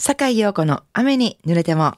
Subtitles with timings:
[0.00, 1.96] 坂井陽子の雨に濡れても。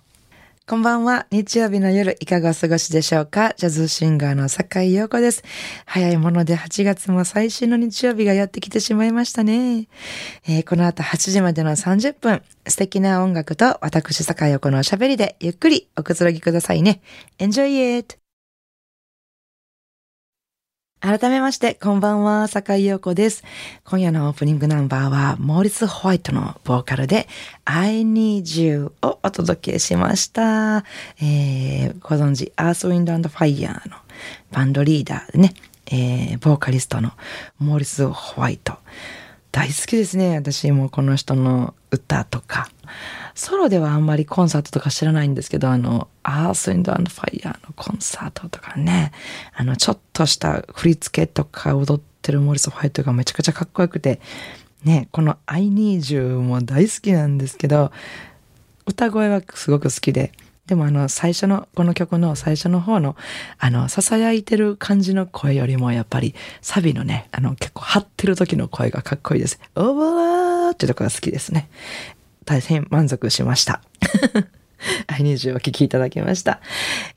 [0.67, 1.27] こんばんは。
[1.31, 3.53] 日曜日の夜、いかがお過ごしでしょうか？
[3.59, 5.45] ジャズシンガーの坂井陽子です。
[5.85, 9.87] 早いもので8月も最新の日曜日がやってきてしまいましたね。
[10.49, 17.03] えー、この後8時までの30分、素敵な音楽と私坂井陽子のおしゃべりでゆっくりおくつろぎくださいね。
[17.39, 18.20] Enjoy it!
[21.01, 23.43] 改めまして、こんばんは、坂井陽子です。
[23.85, 27.27] 今夜のオープニングナンバーは、モーリス・ホワイトのボーカルで、
[27.65, 30.85] I Need You をお届けしました。
[31.23, 33.97] えー、ご存知、アース・ウィンド・アンド・ファイヤーの
[34.53, 35.55] バンドリーダーでね、
[35.87, 37.13] えー、ボーカリストの
[37.59, 38.75] モーリス・ホワイト。
[39.53, 40.37] 大好きですね。
[40.37, 42.69] 私もこの人の歌とか。
[43.35, 49.13] ソロではあんまりコンサートとか知らないんですけど、あの、アース・ウィンド・アンド・ファイヤーのコンサートとかね、
[49.55, 54.21] あの、ちょっとした振り付けとか踊ってるモリス・ファイトがめちゃくちゃかっこよくて、
[54.85, 57.93] ね、この I Need You も大好きなんですけど、
[58.87, 60.33] 歌声はすごく好きで、
[60.71, 63.17] でもあの最初の、この曲の最初の方の、
[63.59, 69.59] あの、囁いてる感じの声よりもやっぱりサビのね、あの結構張ってる時の声がかっこいいです。
[69.75, 69.85] オー
[70.67, 71.69] バーってとこが好きですね。
[72.45, 73.83] 大変満足しました。
[75.09, 76.61] I need you お聴きいただきました。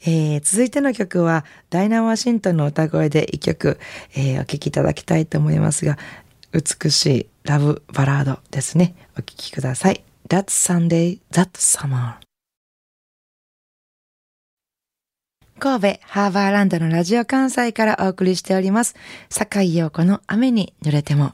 [0.02, 3.78] えー、続いての曲は、ダイナ・ワシントンの歌声で一曲、
[4.16, 6.00] えー、お聴きいただきたいと思いますが、
[6.53, 8.95] 美しいラブバラードですね。
[9.16, 10.03] お聴きください。
[10.28, 12.33] That Sunday, That Summer
[15.59, 18.96] 神戸ハーバーランドのラジオ関西からお送りしております。
[19.30, 21.34] 坂井陽子の雨に濡れても。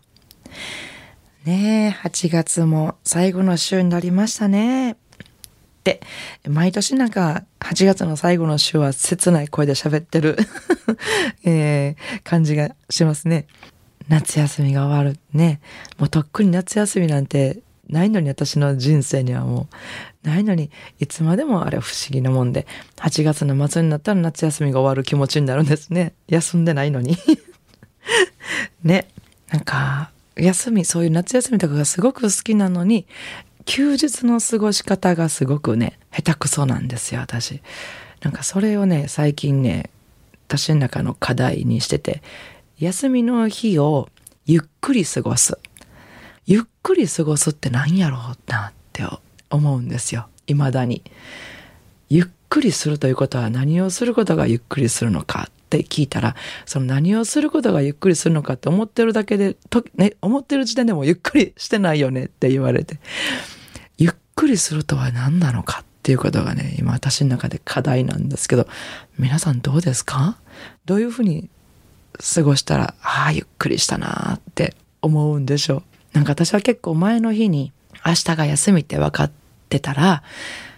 [1.46, 4.98] ねえ、8月も最後の週になりましたね。
[5.84, 6.02] で、
[6.48, 10.38] 毎年なんか8月の最後の週は切ない声で喋ってる
[11.44, 13.48] えー、感じがしますね。
[14.10, 15.20] 夏休みが終わる。
[15.34, 15.62] ね。
[15.98, 19.68] もうとっくに夏休みなんてないのに私の人生にはも
[20.24, 26.14] うないのにいつまでもあれ不思議なもんで8月の末になったら夏休みが終わる気持ちになるんですね。
[26.28, 27.18] 休んでないのに
[28.84, 29.08] ね。
[29.52, 30.12] なんか
[30.42, 33.06] 休み、そういう夏休みとかがすごく好きなのに、
[33.66, 37.62] 休日の過ごし方がすごくね、下手くそなんですよ、私。
[38.22, 39.90] なんかそれをね、最近ね、
[40.48, 42.22] 私の中の課題にしてて、
[42.80, 44.10] 休みの日を
[44.46, 45.58] ゆっくり過ごす。
[46.90, 49.04] ゆっくり過ごすって何やろうなって
[49.52, 50.28] 思うんですよ。
[50.48, 51.04] 未だに。
[52.10, 56.36] ゆっくりするということは何をすることがゆっくりするのかって聞いたら、
[56.66, 63.00] その何をすることがゆっくりするのかって思ってるだけで、とね、思ってる時点でもゆっくりしてないよねって言われて、
[64.00, 68.68] ゆっくりするとは何なのかっていうことがね、今私の中で課題なんですけど、
[69.20, 70.38] 皆さんどうですか？
[70.86, 71.50] どういうふうに
[72.34, 75.84] 過ごしたら、ああ、ゆっくりしたなって思うんでしょう。
[76.14, 77.72] なんか私は結構前の日に
[78.06, 79.32] 明日が休みって分かっ
[79.70, 80.24] てたら、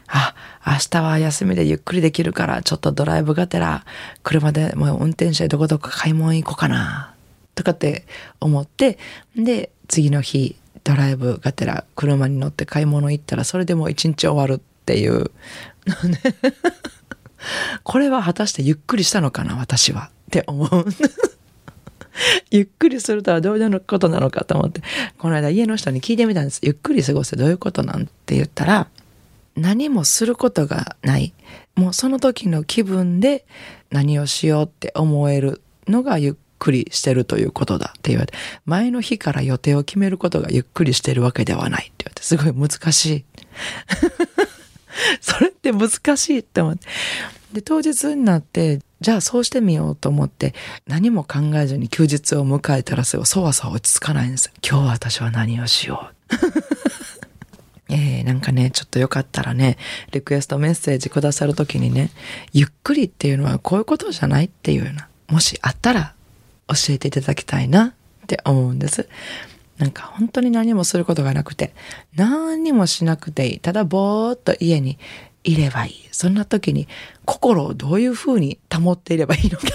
[0.08, 3.86] あ、明日は休みでゆっくりできるから、ちょっとドライブがてら、
[4.24, 7.14] 車でもう運転してどこどこ買い物行こうかな、
[7.56, 8.06] とかって
[8.40, 8.98] 思って、
[9.36, 15.32] で、次の日、ドライブがてら車に乗って買い物行ったら、それでもう一日終わるっていう。
[17.84, 20.12] これは果たしてゆっくりしたのかな、私は。
[20.28, 20.86] って思う。
[22.52, 24.82] ゆっくりするとはどういうことなのかと思って、
[25.18, 26.60] この間家の人に聞いてみたんです。
[26.64, 28.08] ゆっくり過ごすどういうことなん？
[28.26, 28.88] て言ったら、
[29.56, 31.34] 何もすることがない。
[31.76, 33.46] もうその時の気分で
[33.90, 43.26] 何をしようって思えるのがゆっくりしてるということだって言われて、前の日から予定を決めることがゆっくりしてるわけではないって言われて、すごい難しい。
[45.20, 46.88] それって難しいって思って。
[47.54, 50.54] で、当日になって、じゃあそうしてみようと思って、
[50.88, 54.52] 何も考えずに休日を迎えたらすぐそわそわ落ち着かないんです。
[54.64, 56.36] 今日私は何をしよう。
[57.90, 59.78] えー、なんかね、ちょっとよかったらね、
[60.12, 62.12] リクエストメッセージくださるときにね、
[62.54, 66.14] ゆっくりっていうのはこういうことじゃないっていうような、もしあったら
[66.68, 69.10] 教えていただきたいなって思うんです。
[69.80, 71.74] なんか本当に何もすることがなくて、
[72.16, 73.60] 何にもしなくていい。
[73.60, 75.00] ただぼーっと家に
[75.44, 76.08] いればいい。
[76.12, 76.88] そんな時に
[77.26, 79.68] 心をどういうふうに保っていればいいのか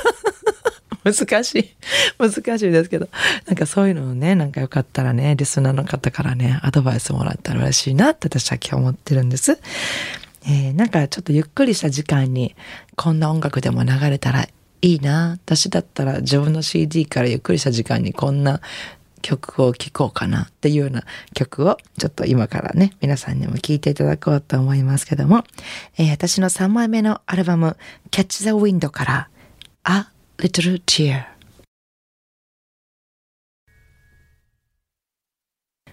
[1.04, 1.70] 難しい。
[2.18, 3.08] 難しいですけど。
[3.46, 9.58] なんかそういうのをね、なんかよかったらね、リスナーの方からね、アドバイスもらったら嬉しいなって私は今日思ってるんです。
[10.48, 12.54] えー、なんかちょっとゆっくりした時間に、
[12.96, 14.48] こんな音楽でも流れたら
[14.82, 15.38] いいな。
[15.44, 18.60] 私だったら自分の CD からゆっくりした時間にこんな
[19.22, 21.04] 曲を聴こうかなっていうような
[21.34, 25.44] 曲をちょっと今からね、皆さんにも聴いていただこうと思いますけども、
[25.98, 27.76] えー、私の3枚目のアルバム
[28.10, 29.28] Catch the Wind から
[29.84, 30.06] A
[30.38, 31.36] Little Tear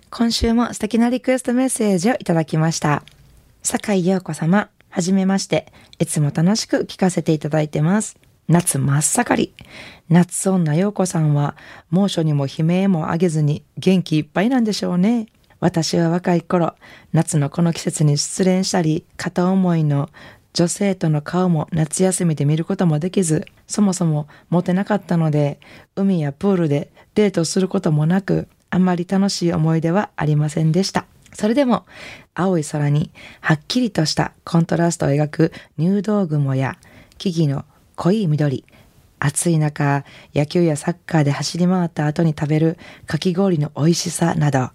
[0.10, 3.04] 今週も素敵なリクエストメッセージをいただきました。
[3.64, 5.74] 坂井陽子様、はじめまして。
[5.98, 8.16] いつも楽しく聞かせていただいてます。
[8.48, 9.54] 夏真っ盛り。
[10.10, 11.56] 夏女陽子さんは
[11.90, 15.28] 猛暑にも悲鳴も上げずに元気いっぱいなんでしょうね。
[15.60, 16.76] 私は若い頃、
[17.14, 20.10] 夏のこの季節に失恋したり、片思いの
[20.52, 25.60] 女性との顔も夏休みで見ることもできず、そもそもモテなかったので、
[25.96, 31.06] 海やプールでデートすることもなく、あんまり楽しい思い出はありませんでした。
[31.34, 31.86] それでも、
[32.36, 36.78] 青い空にはっきりとしたコントラストを描く入道雲や
[37.18, 38.66] 木々の濃い緑、
[39.20, 40.04] 暑い中、
[40.36, 44.70] 野球やサッカーで走り回った後に食べるかき氷の美味しさなど、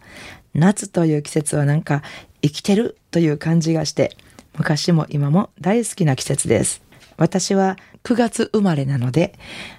[0.54, 2.02] 夏という季節はなんか
[2.42, 4.16] 生きてるという感じがして、
[4.56, 6.82] 昔も今も大好きな季節です。
[7.16, 9.34] 私は9月生まれなので、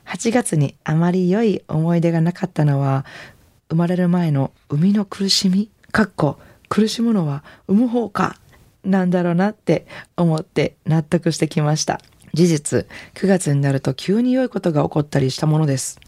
[0.06, 3.06] 8月にあまり良い思い出がなかったのは、
[3.70, 6.38] 生まれる前の生みの苦しみ、かっこ
[6.68, 8.38] 苦しむのは産む方か、
[8.84, 12.00] なんだろうなって思って納得してきました。
[12.34, 16.00] 事実、9月になると急に良いことが起こったりしたものです。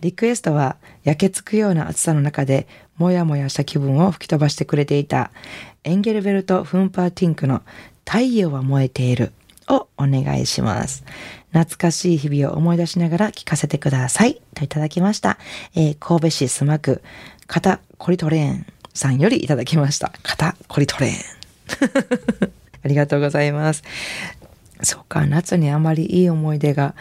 [0.00, 2.66] リクエストは焼けつくような暑さの中で
[2.96, 5.30] もやもやした気分を吹き飛ばしてくれていた
[5.82, 7.62] エンゲルベルト・フンパーティンクの
[8.04, 9.32] 太陽は燃えている
[9.68, 11.04] をお願いします。
[11.52, 14.40] 懐かしい日々を思い出しながら聞かせてください。
[14.54, 15.38] といただきました。
[15.74, 17.02] えー、神戸市須磨区、
[17.46, 20.12] 肩コリトレーンさんよりいただきました。
[20.22, 21.14] 肩コリトレーン。
[22.84, 23.82] ありがとうございます。
[24.82, 26.94] そうか、夏にあまりいい思い出が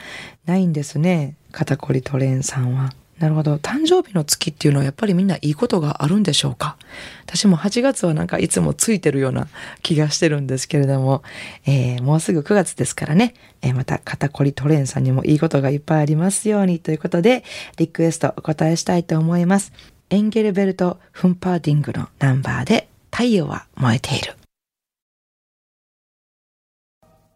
[0.45, 1.35] ないんですね。
[1.51, 2.93] 肩こりトレーンさんは。
[3.19, 3.55] なるほど。
[3.55, 6.77] 誕生日の月っていうのはやっぱりみんないいことがあるんでしょうか？
[7.25, 9.47] 私も8月はなんかいつもついてるような
[9.81, 11.21] 気がしてるんですけれども、
[11.65, 17.43] えー、もうすぐ9月ですからね、えー、また肩こりトレーンさんにもいいことがいっぱいありますようにということで、
[17.77, 19.71] リクエストお答えしたいと思います。
[20.09, 24.33] エンゲルベルト・フンパーディングのナンバーで太陽は燃えている。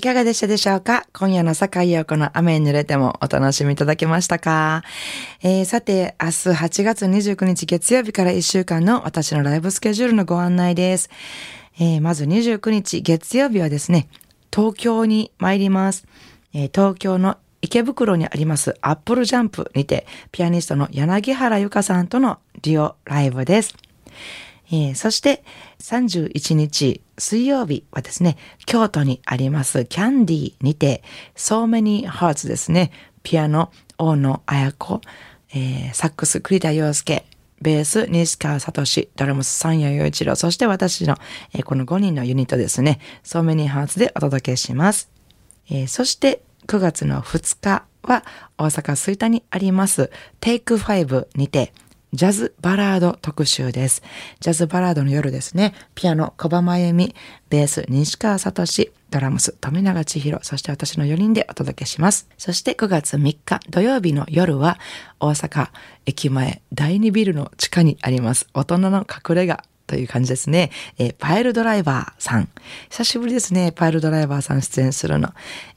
[0.00, 1.04] いかがでしたでしょうか？
[1.12, 4.82] 今夜の坂井陽子の雨に濡れてもお楽しみいただけましたか、
[5.42, 11.10] えー、さて、明日8月29日月曜日から1週間の私のライブスケジュールのご案内です。
[11.78, 14.08] えー、まず29日月曜日はですね、
[14.50, 16.06] 東京に参ります。
[16.54, 23.74] えー、東京の池袋にありますアップルジャンプにて、ピアニストの柳原由香さんとのデュオライブです。
[24.72, 25.42] えー、そして
[25.80, 28.36] 31日水曜日はですね、
[28.66, 31.02] 京都にありますキャンディーにて、
[31.36, 35.00] So Many Hearts ですね、ピアノ、大野彩子、
[35.52, 37.26] えー、サックス、栗田洋介、
[37.60, 41.16] ベース、西川聡、ドラムス、三谷洋一郎、そして私の、
[41.52, 45.10] えー、この5人のユニットですね、So Many Hearts でお届けします。
[45.68, 48.24] えー、そして9月の2日は
[48.56, 51.72] 大阪吹田にあります Take 5にて、
[52.12, 54.02] ジャズバラード特集です。
[54.40, 55.74] ジャズバラードの夜ですね。
[55.94, 57.14] ピアノ、小葉真由美、
[57.50, 62.28] ベース、西川聡、ドラムス、富永千尋、そして私の4人でお届けします。
[62.36, 64.78] そして9月3日土曜日の夜は
[65.20, 65.68] 大阪
[66.04, 70.70] 駅前第2ビルの地下にあります大人の隠れ家という感じですね。
[70.98, 72.48] えー、パイルドライバーさん。
[72.90, 73.72] 久しぶりですね。
[73.72, 75.32] パイルドライバーさん出演するの。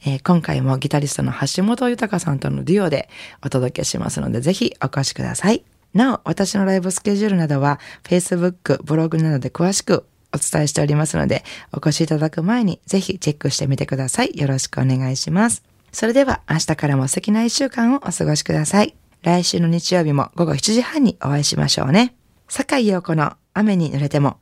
[0.06, 3.08] えー、今回もギタリストの橋本豊さんとのデュオで
[3.44, 5.64] お届けしますので、ぜひお越しください。
[5.94, 14.32] なお、私のライブスケジュールなどは、Facebook、ブログなどで詳しくお伝えしておりますので、お越しいただく前にぜひチェックしてみてください。
[14.34, 15.62] よろしくお願いします。
[15.92, 18.96] それでは明日からも素敵な一週間をお過ごしください。
[19.22, 22.14] 来週の日曜日も午後7時半にお会いしましょうね。
[22.48, 24.38] 坂井陽子の雨に濡れても。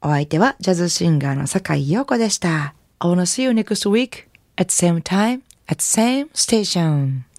[0.00, 2.74] お相手はジャズシンガーの坂井陽子でした。
[2.98, 7.33] I wanna see you next week at same time at same station.